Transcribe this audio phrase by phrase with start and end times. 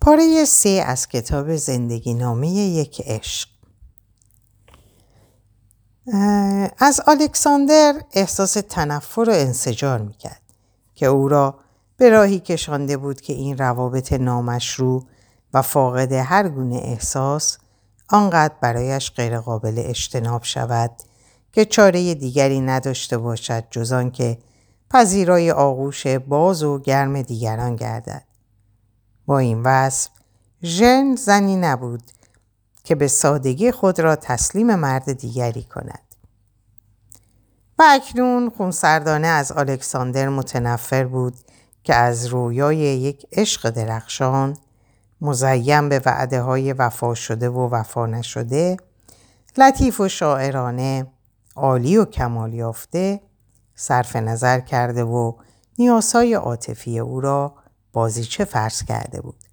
[0.00, 3.48] پاره سه از کتاب زندگی نامه یک عشق
[6.78, 10.40] از الکساندر احساس تنفر و انسجار می‌کرد
[10.94, 11.58] که او را
[11.96, 15.06] به راهی کشانده بود که این روابط نامشروع
[15.54, 17.58] و فاقد هر گونه احساس
[18.08, 20.90] آنقدر برایش غیرقابل اجتناب شود
[21.52, 24.38] که چاره دیگری نداشته باشد جز که
[24.90, 28.29] پذیرای آغوش باز و گرم دیگران گردد.
[29.30, 30.10] با این وصف
[30.62, 32.02] ژن زنی نبود
[32.84, 36.14] که به سادگی خود را تسلیم مرد دیگری کند.
[37.78, 41.34] و اکنون خونسردانه از الکساندر متنفر بود
[41.84, 44.56] که از رویای یک عشق درخشان
[45.20, 48.76] مزیم به وعده های وفا شده و وفا نشده
[49.58, 51.06] لطیف و شاعرانه
[51.56, 53.20] عالی و کمال یافته
[53.74, 55.32] صرف نظر کرده و
[55.78, 57.59] نیازهای عاطفی او را
[57.92, 59.44] بازیچه فرض کرده بود.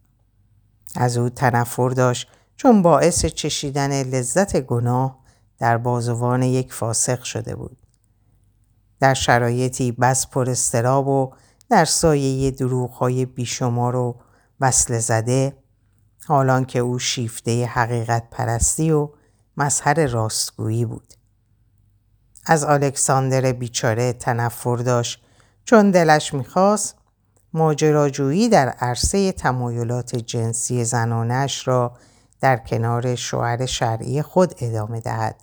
[0.96, 5.20] از او تنفر داشت چون باعث چشیدن لذت گناه
[5.58, 7.78] در بازوان یک فاسق شده بود.
[9.00, 11.34] در شرایطی بس پر استراب و
[11.70, 14.16] در سایه دروغهای بیشمار و
[14.60, 15.58] وصل زده
[16.28, 19.10] حالان که او شیفته حقیقت پرستی و
[19.58, 21.14] مظهر راستگویی بود.
[22.46, 25.24] از الکساندر بیچاره تنفر داشت
[25.66, 26.96] چون دلش می‌خواست
[27.54, 31.98] ماجراجویی در عرصه تمایلات جنسی زنانش را
[32.42, 35.36] در کنار شوهر شرعی خود ادامه دهد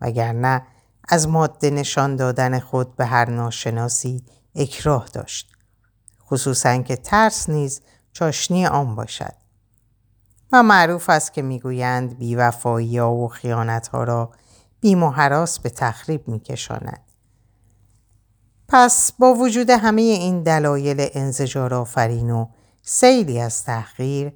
[0.00, 0.62] وگرنه
[1.08, 5.52] از ماده نشان دادن خود به هر ناشناسی اکراه داشت
[6.26, 7.80] خصوصا که ترس نیز
[8.12, 9.32] چاشنی آن باشد.
[10.52, 14.30] و معروف است که می‌گویند بیوفایی ها و خیانت ها را
[14.80, 17.05] بیم و حراس به تخریب میکشاند.
[18.68, 22.46] پس با وجود همه این دلایل انزجار آفرین و
[22.82, 24.32] سیلی از تحقیر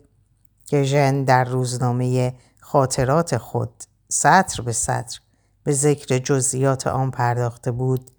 [0.66, 5.20] که ژن در روزنامه خاطرات خود سطر به سطر
[5.64, 8.10] به ذکر جزئیات آن پرداخته بود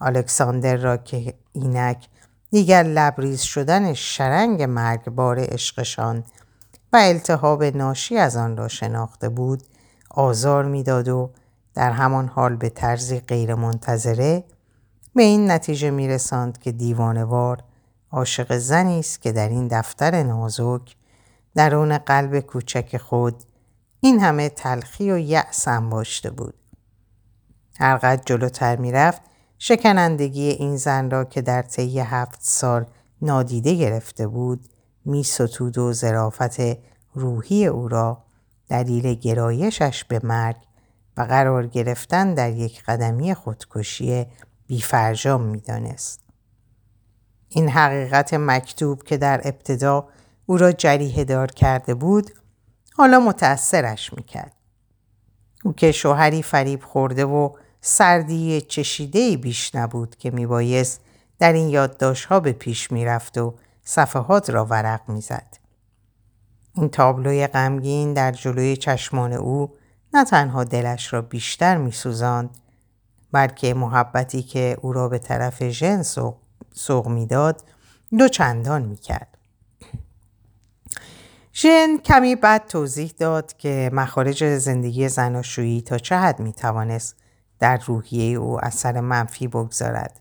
[0.00, 2.08] الکساندر را که اینک
[2.50, 6.24] دیگر لبریز شدن شرنگ مرگبار عشقشان
[6.92, 9.62] و التهاب ناشی از آن را شناخته بود
[10.10, 11.30] آزار می‌داد و
[11.74, 14.44] در همان حال به طرزی غیرمنتظره
[15.14, 17.64] به این نتیجه میرساند که دیوانوار
[18.10, 20.96] عاشق زنی است که در این دفتر نازک
[21.54, 23.42] درون قلب کوچک خود
[24.00, 26.54] این همه تلخی و یأس انباشته بود.
[27.78, 29.22] هرقدر جلوتر می‌رفت
[29.58, 32.86] شکنندگی این زن را که در طی هفت سال
[33.22, 34.68] نادیده گرفته بود
[35.04, 36.60] می ستود و زرافت
[37.14, 38.24] روحی او را
[38.68, 40.56] دلیل گرایشش به مرگ
[41.16, 44.26] و قرار گرفتن در یک قدمی خودکشی
[44.66, 46.20] بیفرجام می‌دانست.
[47.48, 50.08] این حقیقت مکتوب که در ابتدا
[50.46, 52.30] او را جریه دار کرده بود
[52.92, 54.52] حالا متأثرش می‌کرد.
[55.64, 61.00] او که شوهری فریب خورده و سردی چشیده بیش نبود که میبایست
[61.38, 65.58] در این یادداشتها به پیش می‌رفت و صفحات را ورق می‌زد.
[66.74, 69.74] این تابلوی غمگین در جلوی چشمان او
[70.14, 72.58] نه تنها دلش را بیشتر میسوزاند
[73.32, 76.02] بلکه محبتی که او را به طرف ژن
[76.72, 77.64] سوق می‌داد
[78.18, 79.38] دو چندان می‌کرد.
[81.54, 87.16] ژن کمی بعد توضیح داد که مخارج زندگی زناشویی تا چه حد می‌توانست
[87.58, 90.20] در روحیه او اثر منفی بگذارد.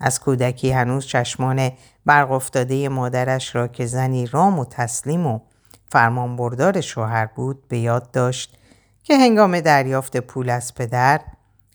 [0.00, 1.70] از کودکی هنوز چشمان
[2.06, 5.40] برق افتاده مادرش را که زنی رام و تسلیم و
[5.88, 8.58] فرمانبردار شوهر بود به یاد داشت
[9.02, 11.20] که هنگام دریافت پول از پدر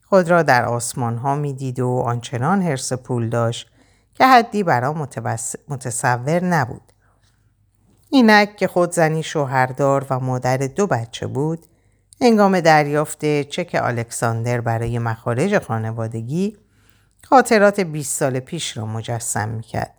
[0.10, 3.72] خود را در آسمان ها می دید و آنچنان حرس پول داشت
[4.14, 5.10] که حدی برا
[5.68, 6.92] متصور نبود.
[8.10, 11.66] اینک که خود زنی شوهردار و مادر دو بچه بود
[12.22, 16.58] هنگام دریافت چک الکساندر برای مخارج خانوادگی
[17.24, 19.94] خاطرات 20 سال پیش را مجسم می‌کرد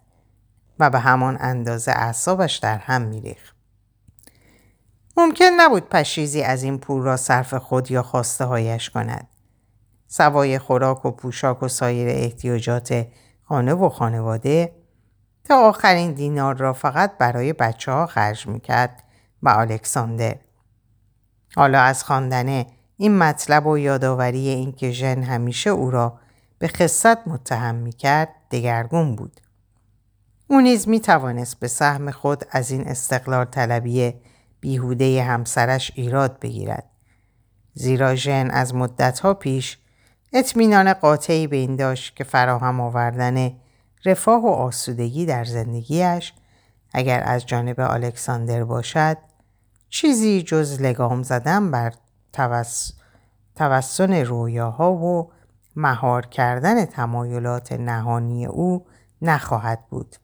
[0.79, 3.57] و به همان اندازه اعصابش در هم میریخت.
[5.17, 9.29] ممکن نبود پشیزی از این پول را صرف خود یا خواسته هایش کند.
[10.17, 13.07] سوای خوراک و پوشاک و سایر احتیاجات
[13.45, 14.73] خانه و خانواده
[15.45, 19.03] تا آخرین دینار را فقط برای بچه ها خرج می‌کرد
[19.43, 20.37] و الکساندر.
[21.57, 22.65] حالا از خواندن
[22.97, 26.19] این مطلب و یادآوری اینکه ژن همیشه او را
[26.59, 29.41] به خصت متهم می‌کرد دگرگون بود.
[30.49, 34.15] او نیز می توانست به سهم خود از این استقلال طلبی
[34.61, 36.91] بیهوده همسرش ایراد بگیرد.
[37.75, 39.79] زیرا ژن از مدتها پیش
[40.33, 43.53] اطمینان قاطعی به این داشت که فراهم آوردن
[44.05, 46.33] رفاه و آسودگی در زندگیش
[46.93, 49.17] اگر از جانب الکساندر باشد
[49.89, 51.93] چیزی جز لگام زدن بر
[52.33, 52.93] توس...
[53.55, 55.33] توسن رویاها و
[55.77, 58.87] مهار کردن تمایلات نهانی او
[59.23, 60.17] نخواهد بود.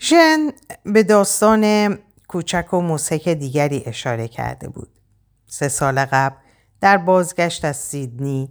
[0.00, 0.50] ژن
[0.82, 1.94] به داستان
[2.28, 4.88] کوچک و موسیک دیگری اشاره کرده بود.
[5.46, 6.36] سه سال قبل
[6.80, 8.48] در بازگشت از سیدنی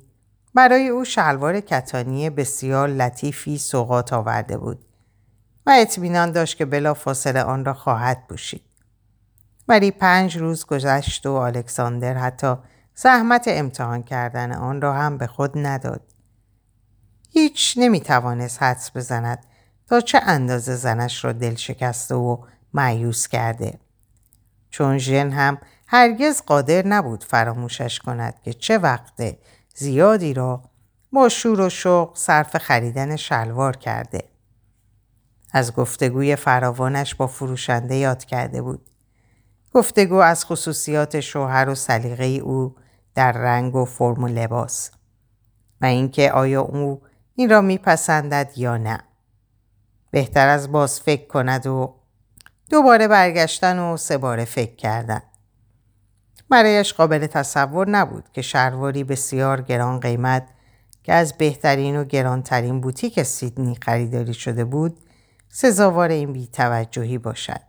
[0.54, 4.86] برای او شلوار کتانی بسیار لطیفی سوقات آورده بود
[5.66, 8.62] و اطمینان داشت که بلا فاصله آن را خواهد پوشید.
[9.68, 12.56] ولی پنج روز گذشت و الکساندر حتی
[12.96, 16.02] زحمت امتحان کردن آن را هم به خود نداد.
[17.30, 19.46] هیچ نمی توانست حدس بزند
[19.88, 22.38] تا چه اندازه زنش را دل شکسته و
[22.74, 23.80] معیوس کرده.
[24.70, 25.58] چون ژن هم
[25.92, 29.38] هرگز قادر نبود فراموشش کند که چه وقت
[29.76, 30.64] زیادی را
[31.12, 34.24] با شور و شوق صرف خریدن شلوار کرده.
[35.54, 38.90] از گفتگوی فراوانش با فروشنده یاد کرده بود.
[39.74, 42.76] گفتگو از خصوصیات شوهر و سلیقه او
[43.16, 44.92] در رنگ و فرم و لباس
[45.82, 47.02] و اینکه آیا او
[47.36, 49.00] این را میپسندد یا نه.
[50.12, 51.96] بهتر از باز فکر کند و
[52.70, 55.22] دوباره برگشتن و سه باره فکر کردن.
[56.50, 60.48] برایش قابل تصور نبود که شلواری بسیار گران قیمت
[61.04, 64.98] که از بهترین و گرانترین بوتیک سیدنی خریداری شده بود
[65.50, 67.62] سزاوار این بیتوجهی باشد.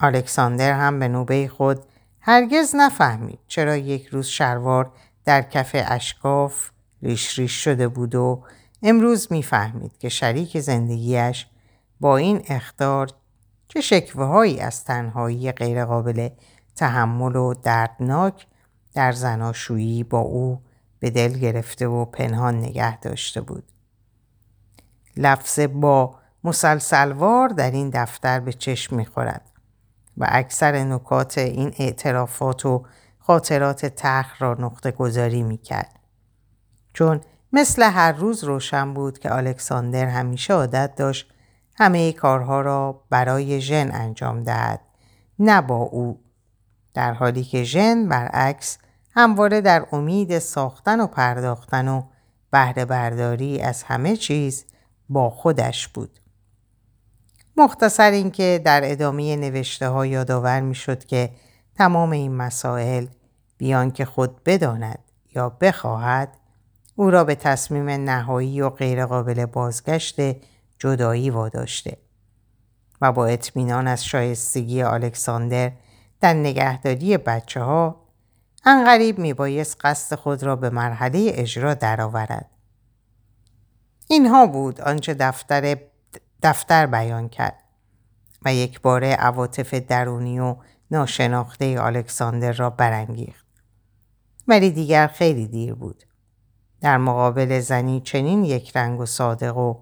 [0.00, 1.84] الکساندر هم به نوبه خود
[2.20, 4.92] هرگز نفهمید چرا یک روز شلوار
[5.24, 6.70] در کف اشکاف
[7.02, 8.42] ریش ریش شده بود و
[8.82, 11.46] امروز می‌فهمید که شریک زندگیش
[12.00, 13.08] با این اختار
[13.68, 16.28] چه شکوه هایی از تنهایی غیرقابل
[16.82, 18.46] تحمل و دردناک
[18.94, 20.62] در زناشویی با او
[20.98, 23.64] به دل گرفته و پنهان نگه داشته بود.
[25.16, 26.14] لفظ با
[26.44, 29.50] مسلسلوار در این دفتر به چشم می‌خورد
[30.16, 32.84] و اکثر نکات این اعترافات و
[33.18, 35.98] خاطرات تخ را نقطه گذاری می‌کرد.
[36.92, 37.20] چون
[37.52, 41.32] مثل هر روز روشن بود که الکساندر همیشه عادت داشت
[41.76, 44.80] همه کارها را برای ژن انجام دهد
[45.38, 46.22] نه با او
[46.94, 48.78] در حالی که ژن برعکس
[49.14, 52.02] همواره در امید ساختن و پرداختن و
[52.50, 54.64] بهره برداری از همه چیز
[55.08, 56.20] با خودش بود.
[57.56, 61.30] مختصر اینکه در ادامه نوشته ها یادآور می شد که
[61.74, 63.06] تمام این مسائل
[63.58, 64.98] بیان که خود بداند
[65.34, 66.36] یا بخواهد
[66.96, 70.16] او را به تصمیم نهایی و غیرقابل بازگشت
[70.78, 71.96] جدایی واداشته
[73.00, 75.72] و با اطمینان از شایستگی الکساندر
[76.22, 77.96] در نگهداری بچه ها
[78.64, 82.50] انقریب می بایست قصد خود را به مرحله اجرا درآورد.
[84.08, 85.76] اینها بود آنچه دفتر,
[86.42, 87.58] دفتر بیان کرد
[88.44, 90.56] و یک باره عواطف درونی و
[90.90, 93.46] ناشناخته الکساندر را برانگیخت.
[94.48, 96.04] ولی دیگر خیلی دیر بود.
[96.80, 99.74] در مقابل زنی چنین یک رنگ و صادق و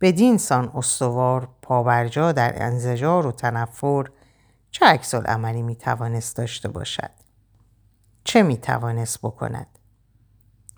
[0.00, 4.04] بدین سان استوار پابرجا در انزجار و تنفر
[4.74, 7.10] چه عکس عملی می توانست داشته باشد؟
[8.24, 9.66] چه می توانست بکند؟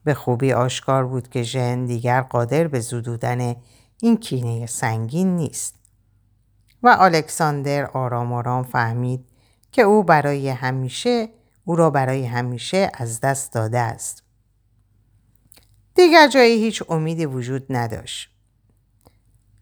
[0.04, 3.56] به خوبی آشکار بود که ژن دیگر قادر به زدودن
[4.02, 5.74] این کینه سنگین نیست.
[6.82, 9.28] و الکساندر آرام آرام فهمید
[9.72, 11.28] که او برای همیشه
[11.64, 14.22] او را برای همیشه از دست داده است.
[15.94, 18.30] دیگر جایی هیچ امیدی وجود نداشت.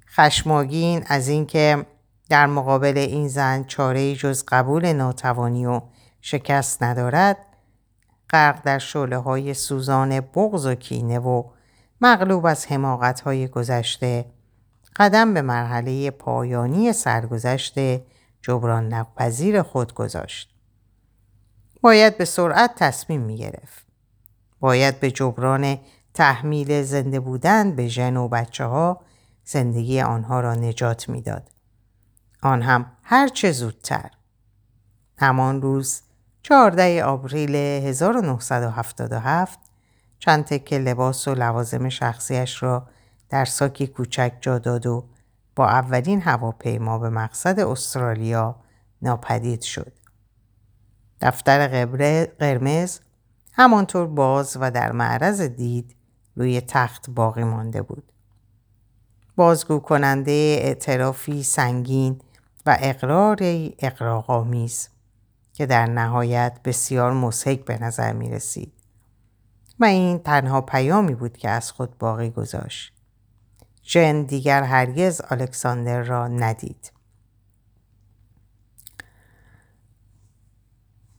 [0.08, 1.86] خشماگین از اینکه
[2.28, 5.80] در مقابل این زن چاره جز قبول ناتوانی و
[6.20, 7.36] شکست ندارد
[8.30, 11.42] غرق در شعله های سوزان بغض و کینه و
[12.00, 14.24] مغلوب از حماقت های گذشته
[14.96, 17.74] قدم به مرحله پایانی سرگذشت
[18.42, 20.54] جبران نپذیر خود گذاشت.
[21.80, 23.86] باید به سرعت تصمیم می گرفت.
[24.60, 25.78] باید به جبران
[26.14, 29.00] تحمیل زنده بودن به ژن و بچه ها
[29.44, 31.53] زندگی آنها را نجات می‌داد.
[32.44, 34.10] آن هم هر چه زودتر.
[35.18, 36.02] همان روز
[36.42, 39.58] 14 آوریل 1977
[40.18, 42.88] چند تکه لباس و لوازم شخصیش را
[43.28, 45.04] در ساکی کوچک جا داد و
[45.56, 48.56] با اولین هواپیما به مقصد استرالیا
[49.02, 49.92] ناپدید شد.
[51.20, 51.86] دفتر
[52.24, 53.00] قرمز
[53.52, 55.96] همانطور باز و در معرض دید
[56.36, 58.12] روی تخت باقی مانده بود.
[59.36, 62.20] بازگو کننده اعترافی سنگین
[62.66, 64.88] و اقراری اقراغامیز
[65.52, 68.72] که در نهایت بسیار مسحک به نظر می رسید.
[69.80, 72.92] و این تنها پیامی بود که از خود باقی گذاشت.
[73.84, 76.92] ژن دیگر هرگز الکساندر را ندید.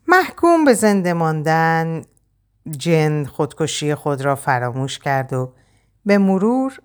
[0.07, 2.01] محکوم به زنده ماندن
[2.77, 5.53] جن خودکشی خود را فراموش کرد و
[6.05, 6.79] به مرور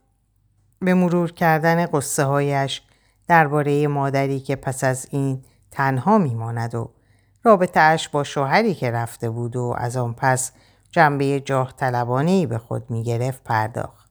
[0.79, 2.83] به مرور کردن قصه هایش
[3.31, 6.91] درباره مادری که پس از این تنها میماند و
[7.45, 10.53] رابطهاش با شوهری که رفته بود و از آن پس
[10.91, 14.11] جنبه جاه طلبانه به خود می گرفت پرداخت.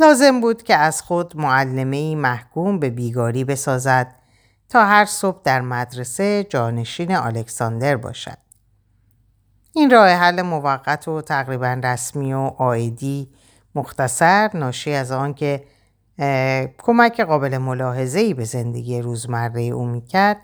[0.00, 4.14] لازم بود که از خود معلمه محکوم به بیگاری بسازد
[4.68, 8.38] تا هر صبح در مدرسه جانشین الکساندر باشد.
[9.72, 13.30] این راه حل موقت و تقریبا رسمی و آیدی
[13.74, 15.64] مختصر ناشی از آن که
[16.78, 20.36] کمک قابل ملاحظه‌ای به زندگی روزمره او می‌کرد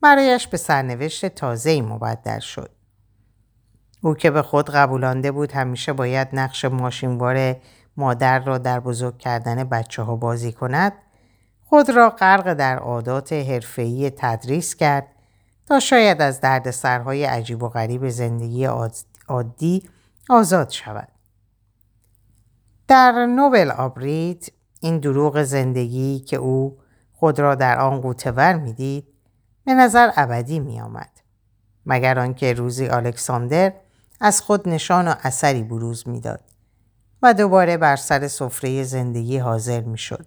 [0.00, 2.70] برایش به سرنوشت تازه‌ای مبدل شد.
[4.00, 7.56] او که به خود قبولانده بود همیشه باید نقش ماشینوار
[7.96, 10.92] مادر را در بزرگ کردن بچه ها بازی کند
[11.64, 15.06] خود را غرق در عادات حرفه‌ای تدریس کرد
[15.66, 18.64] تا شاید از دردسرهای عجیب و غریب زندگی
[19.28, 19.88] عادی
[20.28, 21.08] آزاد شود.
[22.88, 24.52] در نوبل آبرید
[24.82, 26.78] این دروغ زندگی که او
[27.12, 29.06] خود را در آن قوتور می‌دید
[29.64, 31.10] به نظر ابدی می آمد.
[31.86, 33.72] مگر آنکه روزی الکساندر
[34.20, 36.40] از خود نشان و اثری بروز می‌داد
[37.22, 40.26] و دوباره بر سر سفره زندگی حاضر می شد.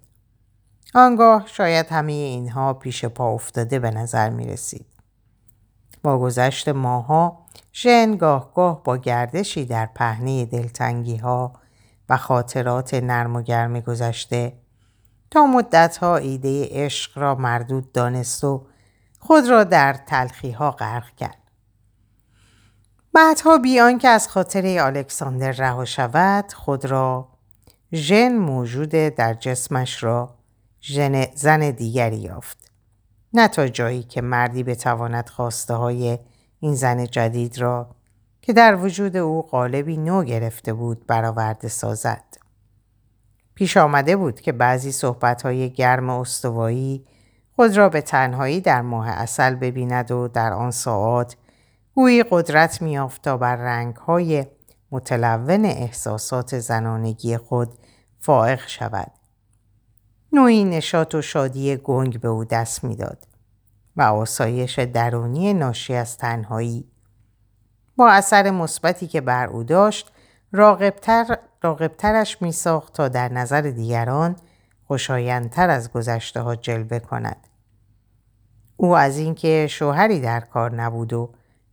[0.94, 4.86] آنگاه شاید همه اینها پیش پا افتاده به نظر می رسید.
[6.04, 11.54] با گذشت ماها ژن گاه گاه با گردشی در پهنه دلتنگی ها
[12.10, 14.54] و خاطرات نرم و گرم گذشته
[15.32, 18.68] تا مدتها ایده عشق را مردود دانست و
[19.20, 21.38] خود را در تلخی ها غرق کرد.
[23.14, 27.30] بعدها بیان که از خاطر الکساندر رها شود خود را
[27.94, 30.36] ژن موجود در جسمش را
[31.36, 32.72] زن دیگری یافت.
[33.34, 36.20] نه تا جایی که مردی بتواند خواسته های
[36.60, 37.96] این زن جدید را
[38.46, 42.24] که در وجود او قالبی نو گرفته بود برآورده سازد.
[43.56, 47.06] پیش آمده بود که بعضی صحبتهای گرم استوایی
[47.56, 51.38] خود را به تنهایی در ماه اصل ببیند و در آن ساعات
[51.96, 54.46] گویی قدرت میافت تا بر رنگهای
[54.92, 57.74] متلون احساسات زنانگی خود
[58.20, 59.12] فائق شود.
[60.34, 63.28] نوعی نشاط و شادی گنگ به او دست می‌داد
[63.96, 66.92] و آسایش درونی ناشی از تنهایی
[67.96, 70.12] با اثر مثبتی که بر او داشت
[70.52, 74.36] راقبتر راقبترش می ساخت تا در نظر دیگران
[74.88, 77.48] خوشایندتر از گذشته ها جلوه کند.
[78.78, 81.30] او از اینکه شوهری در کار نبود و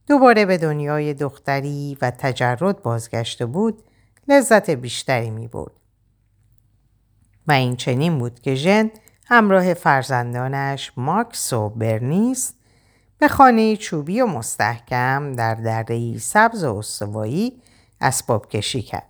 [0.06, 3.82] دوباره به دنیای دختری و تجرد بازگشته بود
[4.28, 5.72] لذت بیشتری می بود.
[7.46, 8.90] و این چنین بود که ژن
[9.26, 12.54] همراه فرزندانش ماکس و برنیس
[13.22, 17.62] به خانه چوبی و مستحکم در دره سبز و استوایی
[18.00, 19.08] اسباب کشی کرد.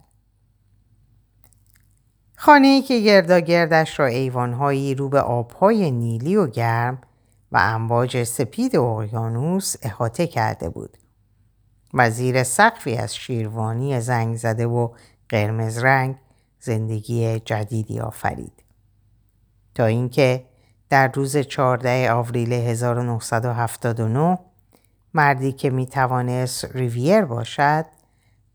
[2.36, 7.00] خانه که گردا گردش را ایوانهایی رو به آبهای نیلی و گرم
[7.52, 10.96] و امواج سپید اقیانوس احاطه کرده بود
[11.94, 14.88] و زیر سقفی از شیروانی زنگ زده و
[15.28, 16.16] قرمز رنگ
[16.60, 18.64] زندگی جدیدی آفرید
[19.74, 20.51] تا اینکه
[20.92, 24.38] در روز 14 آوریل 1979
[25.14, 27.84] مردی که می توانست ریویر باشد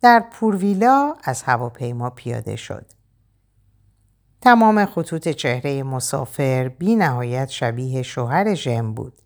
[0.01, 2.85] در پورویلا از هواپیما پیاده شد.
[4.41, 9.21] تمام خطوط چهره مسافر بی نهایت شبیه شوهر ژم بود.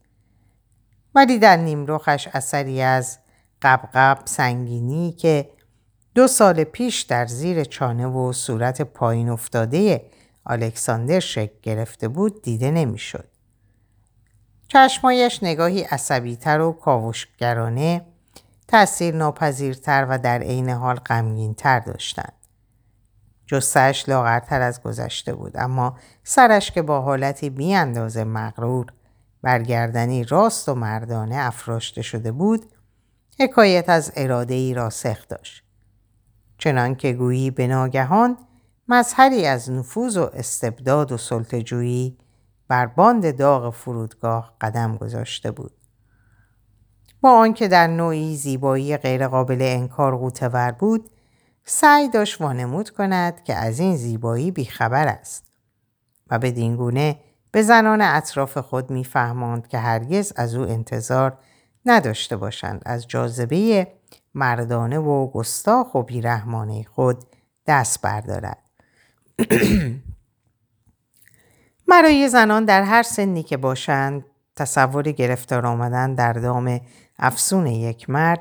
[1.15, 3.17] ولی در نیمروخش اثری از
[3.61, 5.49] قبقب سنگینی که
[6.15, 10.01] دو سال پیش در زیر چانه و صورت پایین افتاده
[10.45, 13.27] الکساندر شکل گرفته بود دیده نمی‌شد.
[14.67, 18.05] چشمایش نگاهی عصبیتر و کاوشگرانه
[18.67, 22.33] تأثیر ناپذیرتر و در عین حال غمگینتر داشتند.
[23.47, 28.85] جستش لاغرتر از گذشته بود اما سرش که با حالتی بی اندازه مغرور
[29.41, 32.65] برگردنی راست و مردانه افراشته شده بود
[33.39, 35.63] حکایت از اراده ای راسخ داشت.
[36.57, 38.37] چنان که گویی به ناگهان
[38.87, 42.17] مظهری از نفوذ و استبداد و سلطجویی
[42.67, 45.71] بر باند داغ فرودگاه قدم گذاشته بود.
[47.21, 51.09] با آنکه در نوعی زیبایی غیرقابل انکار قوتور بود
[51.65, 55.51] سعی داشت وانمود کند که از این زیبایی بیخبر است
[56.29, 57.19] و به دینگونه
[57.51, 61.37] به زنان اطراف خود میفهماند که هرگز از او انتظار
[61.85, 63.87] نداشته باشند از جاذبه
[64.33, 67.23] مردانه و گستاخ و بیرحمانه خود
[67.67, 68.70] دست بردارد.
[71.91, 76.79] برای زنان در هر سنی که باشند تصور گرفتار آمدن در دام
[77.19, 78.39] افسون یک مرد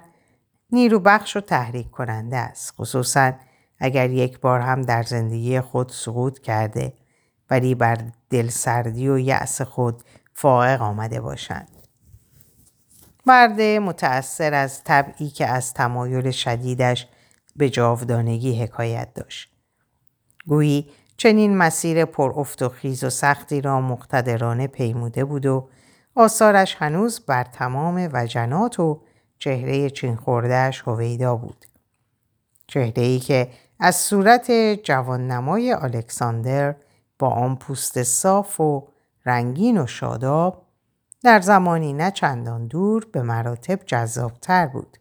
[0.73, 3.33] نیرو بخش و تحریک کننده است خصوصا
[3.79, 6.93] اگر یک بار هم در زندگی خود سقوط کرده
[7.51, 7.99] ولی بر
[8.31, 10.03] دلسردی و یأس خود
[10.35, 11.69] فائق آمده باشند.
[13.27, 17.07] مرد متأثر از طبعی که از تمایل شدیدش
[17.57, 19.60] به جاودانگی حکایت داشت.
[20.47, 25.69] گویی چنین مسیر پر افت و خیز و سختی را مقتدرانه پیموده بود و
[26.15, 29.03] آثارش هنوز بر تمام وجنات و
[29.39, 31.65] چهره چین خوردهش هویدا بود.
[32.67, 33.49] چهره ای که
[33.81, 34.51] از صورت
[34.83, 36.75] جواننمای الکساندر
[37.19, 38.89] با آن پوست صاف و
[39.27, 40.67] رنگین و شاداب
[41.23, 44.97] در زمانی نه چندان دور به مراتب جذابتر بود.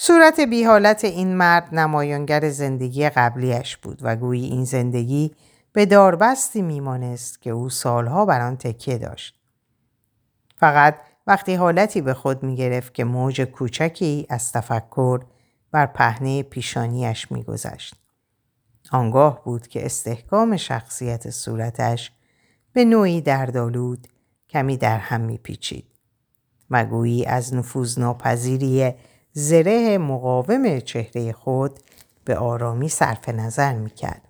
[0.00, 5.34] صورت بی حالت این مرد نمایانگر زندگی قبلیش بود و گویی این زندگی
[5.72, 9.40] به داربستی میمانست که او سالها بر آن تکیه داشت.
[10.56, 10.94] فقط
[11.26, 15.20] وقتی حالتی به خود می گرفت که موج کوچکی از تفکر
[15.70, 17.94] بر پهنه پیشانیش میگذشت.
[18.92, 22.12] آنگاه بود که استحکام شخصیت صورتش
[22.72, 24.08] به نوعی دردالود
[24.48, 25.86] کمی در هم میپیچید
[26.70, 26.86] و
[27.26, 28.94] از نفوذ ناپذیری
[29.38, 31.78] زره مقاوم چهره خود
[32.24, 34.28] به آرامی صرف نظر می‌کرد.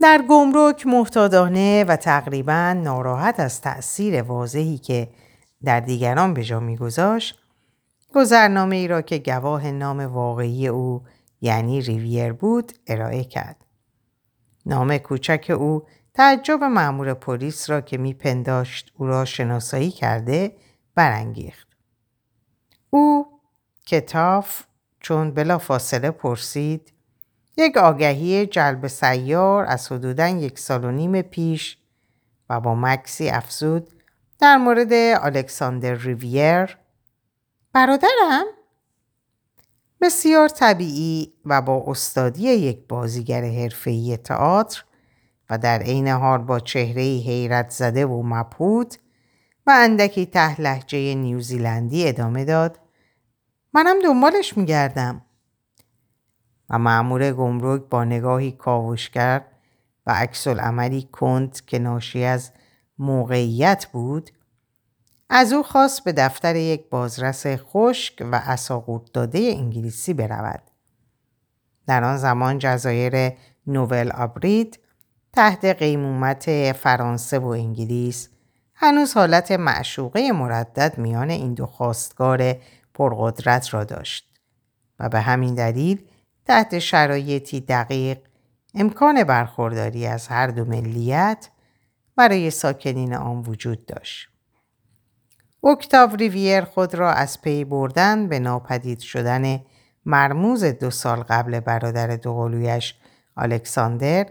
[0.00, 5.08] در گمرک محتادانه و تقریبا ناراحت از تأثیر واضحی که
[5.64, 7.38] در دیگران به جا میگذاشت
[8.14, 11.02] گذرنامه ای را که گواه نام واقعی او
[11.40, 13.64] یعنی ریویر بود ارائه کرد.
[14.66, 15.82] نام کوچک او
[16.14, 20.52] تعجب مأمور پلیس را که میپنداشت او را شناسایی کرده
[20.94, 21.69] برانگیخت.
[22.90, 23.26] او
[23.86, 24.44] کتاب
[25.00, 26.92] چون بلا فاصله پرسید
[27.56, 31.78] یک آگهی جلب سیار از حدودا یک سال و نیم پیش
[32.50, 33.88] و با مکسی افزود
[34.38, 36.78] در مورد الکساندر ریویر.
[37.72, 38.44] برادرم؟
[40.00, 44.84] بسیار طبیعی و با استادی یک بازیگر حرفه‌ای تئاتر
[45.50, 48.98] و در عین حال با چهره حیرت زده و مبهوت
[49.66, 52.79] و اندکی ته لحجه نیوزیلندی ادامه داد.
[53.72, 55.22] منم دنبالش میگردم
[56.70, 59.44] و معمور گمرک با نگاهی کاوشگر
[60.06, 62.52] و عکس عملی کند که ناشی از
[62.98, 64.30] موقعیت بود
[65.28, 70.62] از او خواست به دفتر یک بازرس خشک و اساقورت داده انگلیسی برود.
[71.86, 73.32] در آن زمان جزایر
[73.66, 74.78] نوول آبرید
[75.32, 78.28] تحت قیمومت فرانسه و انگلیس
[78.74, 82.56] هنوز حالت معشوقه مردد میان این دو خواستگار
[83.00, 84.28] پرقدرت را داشت
[84.98, 86.02] و به همین دلیل
[86.44, 88.18] تحت شرایطی دقیق
[88.74, 91.48] امکان برخورداری از هر دو ملیت
[92.16, 94.28] برای ساکنین آن وجود داشت.
[95.64, 99.60] اکتاو ریویر خود را از پی بردن به ناپدید شدن
[100.06, 102.94] مرموز دو سال قبل برادر دوقلویش
[103.36, 104.26] الکساندر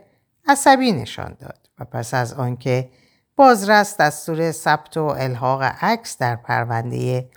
[0.48, 2.90] عصبی نشان داد و پس از آنکه
[3.36, 7.30] بازرس دستور ثبت و الحاق عکس در پرونده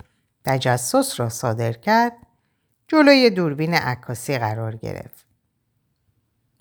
[0.45, 2.13] تجسس را صادر کرد
[2.87, 5.25] جلوی دوربین عکاسی قرار گرفت.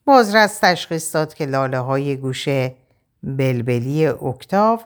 [0.05, 2.77] بازرس تشخیص داد که لاله های گوشه
[3.23, 4.81] بلبلی اکتاو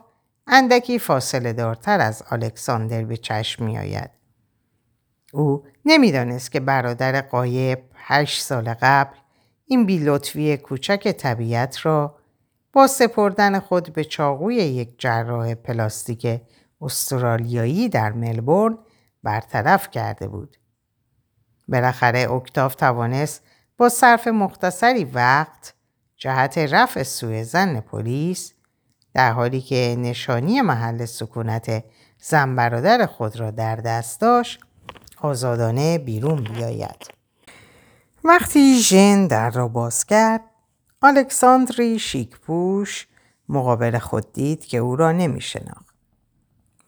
[0.47, 4.09] اندکی فاصله دارتر از الکساندر به چشم می آید.
[5.33, 9.15] او نمی‌دانست که برادر قایب هشت سال قبل
[9.65, 12.15] این بیلطفی کوچک طبیعت را
[12.73, 16.41] با سپردن خود به چاقوی یک جراح پلاستیک
[16.81, 18.77] استرالیایی در ملبورن
[19.27, 20.57] برطرف کرده بود.
[21.67, 23.43] بالاخره اکتاف توانست
[23.77, 25.73] با صرف مختصری وقت
[26.17, 28.53] جهت رفع سوء زن پلیس
[29.13, 31.83] در حالی که نشانی محل سکونت
[32.19, 34.59] زن برادر خود را در دست داشت
[35.21, 37.07] آزادانه بیرون بیاید.
[38.23, 40.41] وقتی ژن در را باز کرد
[41.01, 43.07] الکساندری شیکپوش
[43.49, 45.41] مقابل خود دید که او را نمی.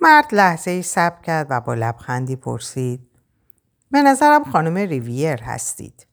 [0.02, 3.10] مرد لحظه ای سب کرد و با لبخندی پرسید
[3.92, 6.08] به نظرم خانم ریویر هستید.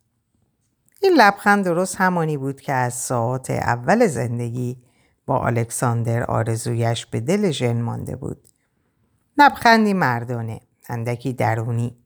[1.03, 4.83] این لبخند درست همانی بود که از ساعت اول زندگی
[5.27, 8.49] با الکساندر آرزویش به دل ژن مانده بود.
[9.39, 11.97] لبخندی مردانه، اندکی درونی،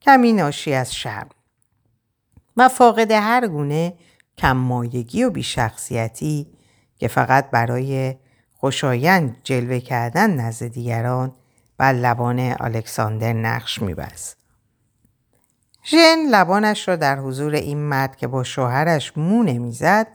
[0.00, 1.28] کمی ناشی از شرم
[2.56, 3.94] و فاقد هر گونه
[4.38, 6.52] کممایگی و بیشخصیتی
[6.96, 8.16] که فقط برای
[8.56, 11.32] خوشایند جلوه کردن نزد دیگران
[11.78, 14.36] و لبان الکساندر نقش میبست.
[15.84, 20.06] ژن لبانش را در حضور این مرد که با شوهرش مو نمی‌زد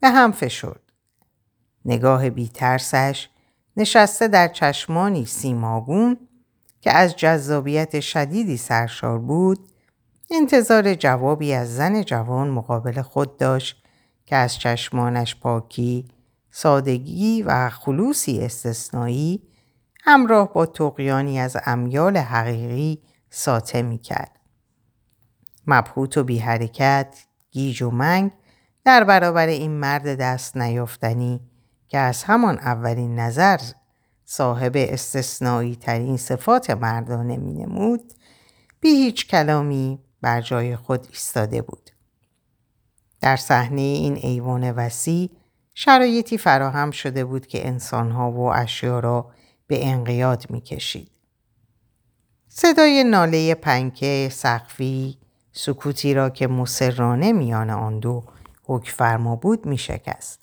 [0.00, 0.80] به هم فشرد.
[1.84, 3.28] نگاه بیترسش
[3.76, 6.16] نشسته در چشمانی سیماگون
[6.80, 9.68] که از جذابیت شدیدی سرشار بود
[10.30, 13.84] انتظار جوابی از زن جوان مقابل خود داشت
[14.26, 16.08] که از چشمانش پاکی،
[16.56, 19.42] سادگی و خلوصی استثنایی
[20.04, 24.40] همراه با تقیانی از امیال حقیقی ساته می کرد.
[25.66, 28.30] مبهوت و بی حرکت، گیج و منگ
[28.84, 31.40] در برابر این مرد دست نیافتنی
[31.88, 33.60] که از همان اولین نظر
[34.24, 38.12] صاحب استثنایی ترین صفات مردانه می نمود
[38.80, 41.90] بی هیچ کلامی بر جای خود ایستاده بود.
[43.20, 45.30] در صحنه این ایوان وسیع
[45.74, 49.30] شرایطی فراهم شده بود که انسانها و اشیا را
[49.66, 51.10] به انقیاد می کشید.
[52.48, 55.18] صدای ناله پنکه سقفی
[55.52, 58.24] سکوتی را که مسررانه میان آن دو
[58.62, 60.40] حک فرما بود می شکست.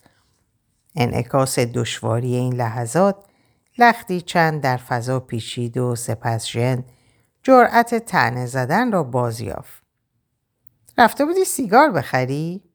[0.96, 3.16] انعکاس دشواری این لحظات
[3.78, 6.84] لختی چند در فضا پیچید و سپس ژن
[7.42, 9.82] جرأت تنه زدن را بازیافت.
[10.98, 12.71] رفته بودی سیگار بخری؟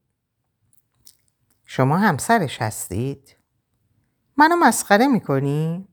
[1.69, 3.35] شما همسرش هستید؟
[4.37, 5.87] منو مسخره می‌کنی؟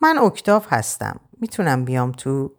[0.00, 1.20] من اکتاف هستم.
[1.40, 2.52] می‌تونم بیام تو؟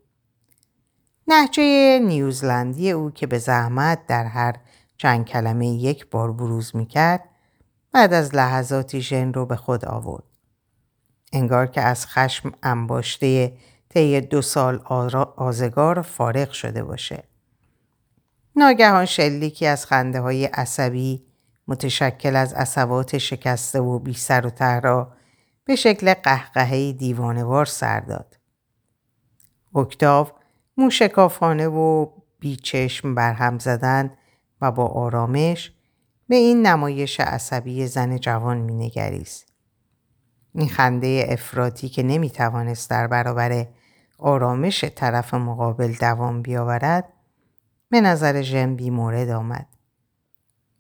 [1.28, 4.56] نهجه نیوزلندی او که به زحمت در هر
[4.98, 7.30] چند کلمه یک بار بروز می‌کرد
[7.91, 10.24] بعد از لحظاتی ژن رو به خود آورد.
[11.34, 13.58] انگار که از خشم انباشته
[13.89, 14.78] طی دو سال
[15.36, 17.24] آزگار فارغ شده باشه.
[18.56, 21.26] ناگهان شلیکی از خنده های عصبی
[21.67, 25.12] متشکل از عصبات شکسته و بی سر و ته را
[25.65, 28.38] به شکل قهقهه دیوانوار سر داد.
[29.75, 30.28] اکتاو
[30.78, 32.08] موشکافانه و
[32.39, 34.12] بیچشم برهم زدن
[34.62, 35.71] و با آرامش
[36.28, 39.45] به این نمایش عصبی زن جوان مینگریست.
[40.54, 43.67] این خنده افراطی که نمی‌توانست در برابر
[44.19, 47.13] آرامش طرف مقابل دوام بیاورد
[47.89, 49.75] به نظر ژن مورد آمد.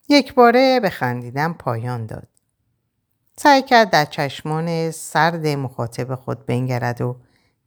[0.09, 2.27] یک باره به خندیدن پایان داد.
[3.37, 7.17] سعی کرد در چشمان سرد مخاطب خود بنگرد و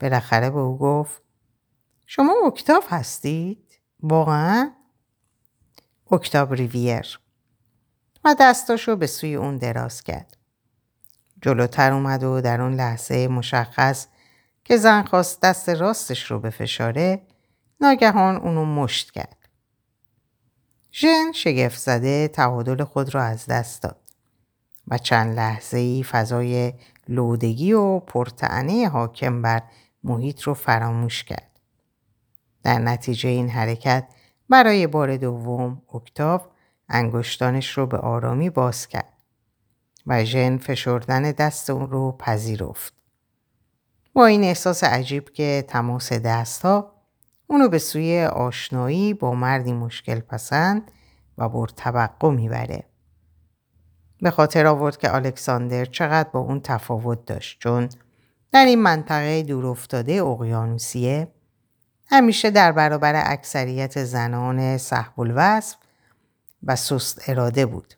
[0.01, 1.23] بالاخره به او گفت
[2.07, 4.73] شما اکتاف هستید؟ واقعا؟
[6.11, 7.21] اکتاب ریویر
[8.25, 10.37] و دستاشو به سوی اون دراز کرد.
[11.43, 14.07] جلوتر اومد و در اون لحظه مشخص
[14.65, 17.23] که زن خواست دست راستش رو به فشاره
[17.81, 19.38] ناگهان اونو مشت کرد.
[21.01, 23.97] ژن شگفت زده تعادل خود را از دست داد
[24.89, 26.73] و چند لحظه ای فضای
[27.09, 29.63] لودگی و پرتعنه حاکم بر
[30.05, 31.61] محیط رو فراموش کرد.
[32.63, 34.09] در نتیجه این حرکت
[34.49, 36.47] برای بار دوم اکتاف
[36.89, 39.13] انگشتانش رو به آرامی باز کرد
[40.07, 42.95] و ژن فشردن دست اون رو پذیرفت.
[44.13, 46.98] با این احساس عجیب که تماس دستها
[47.51, 50.91] اونو به سوی آشنایی با مردی مشکل پسند
[51.39, 52.85] و بر توقع می‌بره.
[54.21, 57.89] به خاطر آورد که الکساندر چقدر با اون تفاوت داشت چون
[58.53, 61.29] در این منطقه دور افتاده اقیانوسیه
[62.07, 65.77] همیشه در برابر اکثریت زنان صحب الوصف
[66.63, 67.95] و سست اراده بود.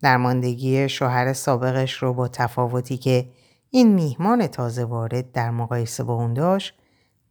[0.00, 3.28] درماندگی شوهر سابقش رو با تفاوتی که
[3.70, 6.74] این میهمان تازه وارد در مقایسه با اون داشت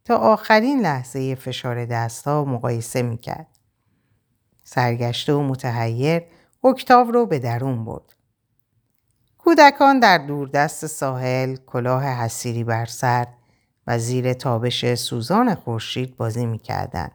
[0.06, 3.46] تا آخرین لحظه فشار دستها مقایسه می‌کرد.
[4.64, 6.22] سرگشته و متحیر
[6.64, 8.16] اکتاو رو به درون برد.
[9.38, 13.26] کودکان در دوردست ساحل کلاه حسیری بر سر
[13.86, 17.12] و زیر تابش سوزان خورشید بازی می‌کردند.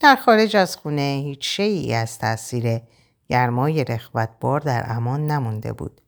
[0.00, 2.80] در خارج از خونه هیچ شیعی از تاثیر
[3.28, 6.00] گرمای رخوتبار در امان نمونده بود.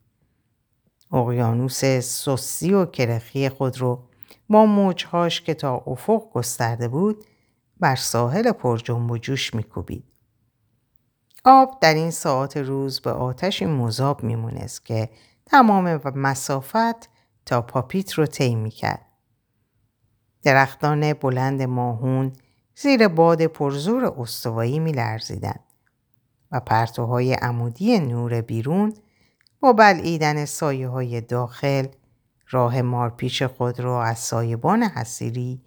[1.11, 4.03] اقیانوس سوسی و کرخی خود رو
[4.49, 7.25] با موجهاش که تا افق گسترده بود
[7.79, 10.03] بر ساحل پر جنب و جوش میکوبید.
[11.45, 15.09] آب در این ساعت روز به آتشی مذاب میمونست که
[15.45, 17.09] تمام مسافت
[17.45, 19.05] تا پاپیت رو طی می‌کرد.
[20.43, 22.33] درختان بلند ماهون
[22.75, 25.63] زیر باد پرزور استوایی میلرزیدند
[26.51, 28.93] و پرتوهای عمودی نور بیرون
[29.59, 31.87] با بلعیدن سایه های داخل
[32.49, 35.61] راه مارپیچ خود را از سایبان حسیری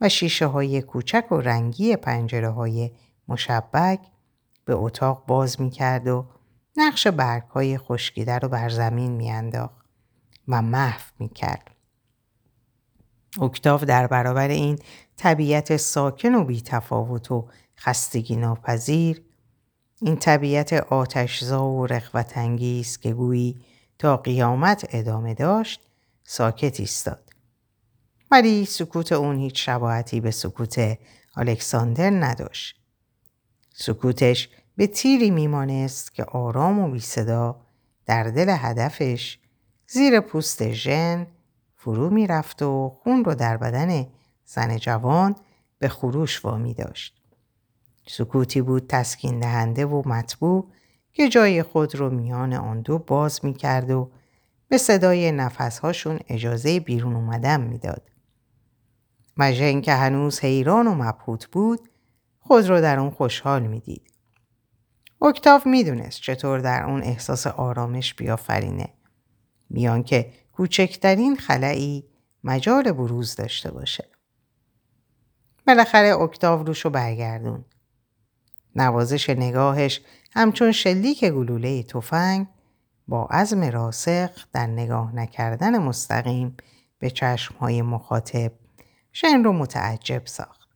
[0.00, 2.90] و شیشه های کوچک و رنگی پنجره های
[3.28, 4.00] مشبک
[4.64, 6.26] به اتاق باز می کرد و
[6.76, 9.86] نقش برگ های خشکیده رو بر زمین می انداخت
[10.48, 11.70] و محو می کرد.
[13.40, 14.78] اکتاف در برابر این
[15.16, 19.22] طبیعت ساکن و بیتفاوت و خستگی ناپذیر
[20.02, 23.64] این طبیعت آتشزا و رخوت انگیز که گویی
[23.98, 25.89] تا قیامت ادامه داشت
[26.32, 27.30] ساکت ایستاد.
[28.30, 30.98] ولی سکوت اون هیچ شباهتی به سکوت
[31.36, 32.76] الکساندر نداشت.
[33.74, 37.60] سکوتش به تیری میمانست که آرام و بی صدا
[38.06, 39.38] در دل هدفش
[39.86, 41.26] زیر پوست ژن
[41.74, 44.06] فرو می‌رفت و خون رو در بدن
[44.44, 45.36] زن جوان
[45.78, 47.22] به خروش وامی داشت.
[48.06, 50.70] سکوتی بود تسکین دهنده و مطبوع
[51.12, 54.10] که جای خود رو میان آن دو باز می کرد و
[54.70, 58.10] به صدای نفسهاشون اجازه بیرون اومدن می‌داد.
[59.36, 61.88] مژن که هنوز حیران و مبهوت بود
[62.40, 64.12] خود رو در اون خوشحال می‌دید.
[65.22, 68.88] اکتاف می‌دونست چطور در اون احساس آرامش بیافرینه.
[69.70, 72.04] میان که کوچکترین خلایی
[72.44, 74.08] مجال بروز داشته باشه.
[75.66, 77.64] بالاخره اکتاو روشو برگردون.
[78.76, 80.00] نوازش نگاهش
[80.32, 82.46] همچون شلیک گلوله تفنگ
[83.10, 86.56] با عزم راسخ در نگاه نکردن مستقیم
[86.98, 88.52] به چشمهای مخاطب
[89.12, 90.68] شن رو متعجب ساخت.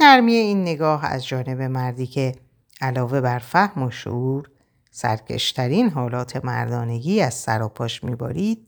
[0.00, 2.34] نرمی این نگاه از جانب مردی که
[2.80, 4.50] علاوه بر فهم و شعور
[4.90, 8.66] سرکشترین حالات مردانگی از سر و پاش میبارید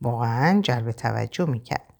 [0.00, 1.94] واقعا جلب توجه می‌کرد.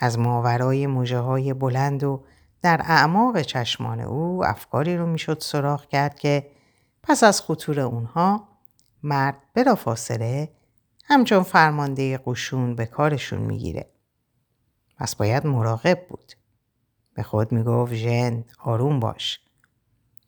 [0.00, 2.24] از ماورای موجه های بلند و
[2.62, 6.50] در اعماق چشمان او افکاری رو می‌شد سراخ کرد که
[7.02, 8.51] پس از خطور اونها
[9.02, 10.48] مرد بلا فاصله
[11.04, 13.90] همچون فرمانده قشون به کارشون می‌گیره.
[14.98, 16.32] پس باید مراقب بود.
[17.14, 19.40] به خود می‌گفت ژن آروم باش.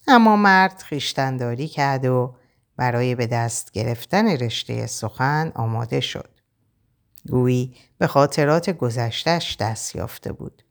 [0.07, 2.35] اما مرد خیشتنداری کرد و
[2.77, 6.31] برای به دست گرفتن رشته سخن آماده شد.
[7.29, 10.63] گویی به خاطرات گذشتش دست یافته بود.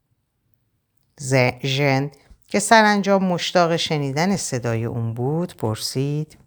[1.64, 2.12] ژن
[2.48, 6.38] که سرانجام مشتاق شنیدن صدای اون بود پرسید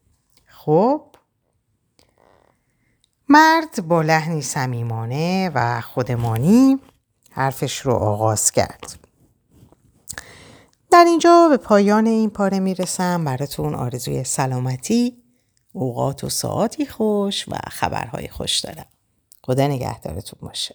[0.46, 1.15] خب
[3.28, 6.78] مرد با لحنی صمیمانه و خودمانی
[7.30, 8.98] حرفش رو آغاز کرد.
[10.90, 13.24] در اینجا به پایان این پاره می‌رسم.
[13.24, 15.22] براتون آرزوی سلامتی
[15.72, 18.86] اوقات و ساعتی خوش و خبرهای خوش دارم.
[19.42, 20.74] خدا نگهدارتون باشه.